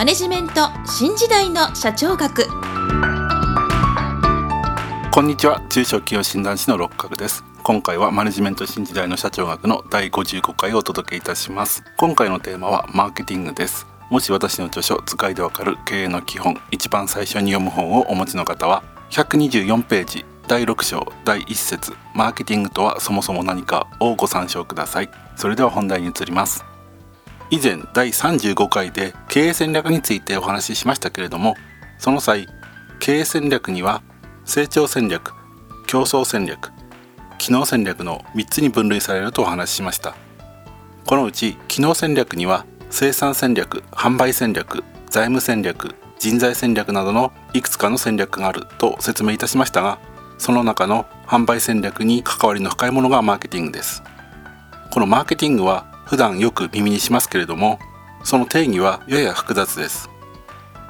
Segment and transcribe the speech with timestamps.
[0.00, 2.46] マネジメント新時代の社長学。
[5.10, 5.60] こんにちは。
[5.68, 7.44] 中小企業診断士の六角です。
[7.62, 11.84] 今回はマネジメント新時代の社長学の第55回をお届けいたします。
[11.98, 13.86] 今回のテーマはマーケティングです。
[14.08, 25.10] もし私の著書図解でわかる経営の基本一番最初に読む本をお持ちの方は124ページ第6章第1節マーケティングとはそもそも何かをご参照ください。
[25.36, 26.69] それでは本題に移ります。
[27.50, 31.56] 以前第35回で経営戦略についてお話ししましたけれども
[31.98, 32.48] その際
[33.00, 34.02] 経営戦略には
[34.44, 35.32] 成長戦略
[35.86, 36.70] 競争戦略
[37.38, 40.14] 機能戦略の3つに分類されるとお話ししました。
[41.06, 49.98] このうち機能戦略には生産戦略販売戦略財務戦略人材戦略などのいくつかの戦略があると説明いたしましたが
[50.38, 54.02] その中の販売戦略に関わりの深いものがマーケティングです。
[54.92, 57.78] このマーケティングは普段よく耳にしますけれども
[58.24, 60.10] その定義はやや複雑です。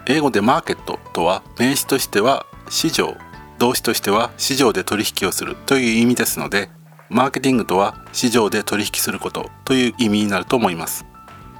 [0.06, 3.14] 英語でマーケットとは名詞としては市場
[3.58, 6.70] 動詞としては市場で取引をするという意味ですので
[7.10, 11.04] マーケティングとは市場で取引することという意味になると思います。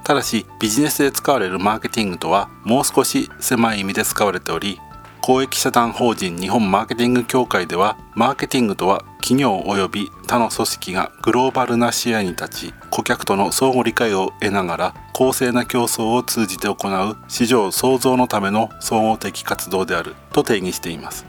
[0.03, 4.79] ただしビジネスで使われるマーケティングとはもう少し狭い意味で使われており
[5.21, 21.25] 公益社団法人日本マーケティング協会ではマーケティングとは企業及び他の組織がグローバルな視野に立ち顧客との相互理解を得ながら公正な競争を通じて行う市場創造のための総合的活動であると定義しています。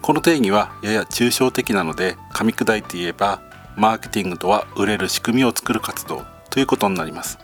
[0.00, 3.40] この定義はやや抽象的なので噛み砕いて言えば
[3.76, 7.38] マーケティングとは売れる仕組みを作る活動ということになります。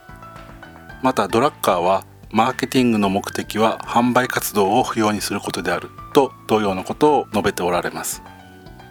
[1.02, 8.22] またドラッカーはマーケティングの目的は販売活動を不要にすることであると同様のことを述べておられます。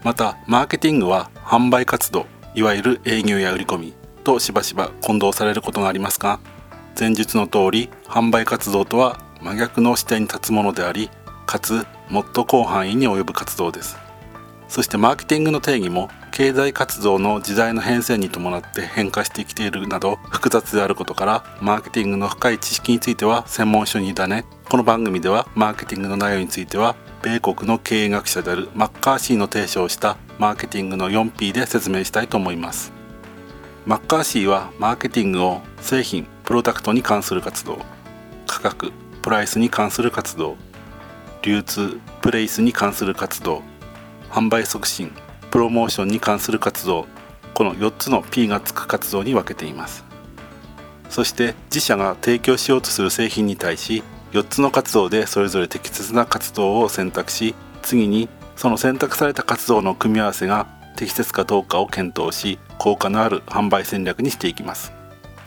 [0.04, 3.94] またマーケティングは販売活動いわゆる営業や売り込み
[4.28, 6.42] としばしば混同されることがありますが
[7.00, 11.10] 前述の通り販売活動とは真逆の視点に立つものであり
[11.46, 13.98] かつもっと広範囲に及ぶ活動です。
[14.68, 32.97] そしてマーケティングの定義も経済活動の時代の変遷に伴って変化してきているなど複雑であることからマーケティングの深い知識については専門書に委ねこの番組ではマーケティングの内容については米国の経営学者であるマッカーシーの提唱したマーケティングの 4P で説明したいと思います。
[33.88, 37.80] マッカーシーはマーケティングを製品プロダクトに関する活動
[38.46, 40.58] 価格プライスに関する活動
[41.42, 43.64] 流通プレイスに関する活動
[44.30, 45.14] 販売促進
[45.52, 47.08] プロモーションに関する活動
[47.54, 50.04] この4つの P がつく活動に分けています。
[51.10, 58.28] そして自社が提供しようとする製品に対し4つの活動でそれぞれ適切な活動を選択し次に
[58.58, 64.92] その選択された活動の組み合わせが適切かどうかを検討し効果のある販売戦略にしていきます。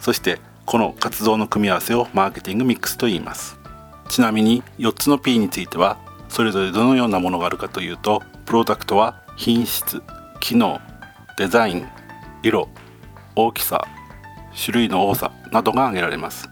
[0.01, 3.59] そしてこの活動の組み合わせをマーケティングミックスと言います。
[4.09, 10.03] ちなみに4つの P についてはそれぞれどのようなものがあるかというとプロダクトは品質
[10.41, 10.81] 機能
[11.37, 11.89] デザイン
[12.43, 12.69] 色
[13.35, 13.87] 大きさ
[14.55, 16.49] 種類の多さなどが挙げられます。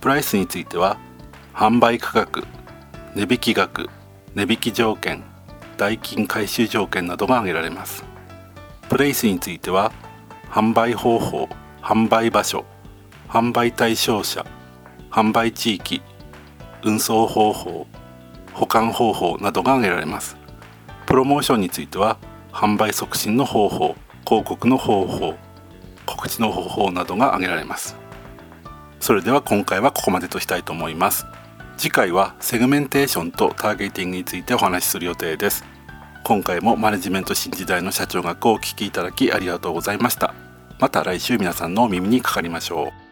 [0.00, 0.98] プライスについては
[1.54, 2.44] 販売価格
[3.14, 3.88] 値引き額
[4.34, 5.24] 値引き条件
[5.76, 8.04] 代金回収条件などが挙げられます。
[8.88, 9.92] プレイスについては
[10.50, 11.48] 販売方法
[11.82, 12.64] 販売場所
[13.28, 14.46] 販売対象者
[15.10, 16.02] 販売地域
[16.82, 17.86] 運送方法
[18.52, 20.36] 保管方法などが挙げられます。
[21.06, 22.18] プロモーションについては
[22.52, 25.34] 販売促進の方法広告の方法
[26.06, 27.96] 告知の方法などが挙げられます。
[29.00, 31.26] それでは今回はここまでとしたいと思います。
[31.76, 35.64] 次回はセグメンテーションとターゲティングについてお話しする予定です。
[36.24, 40.34] 今回もマネジメント新時代の社長学をお聞きいただきありがとうございました。
[40.78, 43.03] また来週皆さんのお耳にかかりましょう。